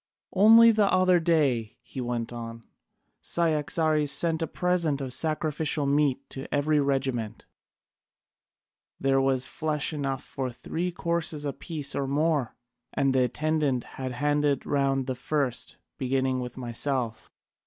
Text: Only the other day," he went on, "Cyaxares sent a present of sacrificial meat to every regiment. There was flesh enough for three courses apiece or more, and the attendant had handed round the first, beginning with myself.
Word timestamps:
Only 0.33 0.71
the 0.71 0.91
other 0.91 1.19
day," 1.19 1.77
he 1.83 2.01
went 2.01 2.33
on, 2.33 2.65
"Cyaxares 3.21 4.11
sent 4.11 4.41
a 4.41 4.47
present 4.47 4.99
of 4.99 5.13
sacrificial 5.13 5.85
meat 5.85 6.27
to 6.31 6.51
every 6.51 6.79
regiment. 6.79 7.45
There 8.99 9.21
was 9.21 9.45
flesh 9.45 9.93
enough 9.93 10.23
for 10.23 10.49
three 10.49 10.91
courses 10.91 11.45
apiece 11.45 11.93
or 11.93 12.07
more, 12.07 12.55
and 12.91 13.13
the 13.13 13.25
attendant 13.25 13.83
had 13.83 14.13
handed 14.13 14.65
round 14.65 15.05
the 15.05 15.13
first, 15.13 15.77
beginning 15.99 16.39
with 16.39 16.57
myself. 16.57 17.31